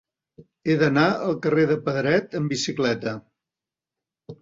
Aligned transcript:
He 0.71 0.77
d'anar 0.83 1.03
al 1.27 1.37
carrer 1.45 1.67
de 1.73 1.79
Pedret 1.91 2.37
amb 2.43 2.57
bicicleta. 2.57 3.19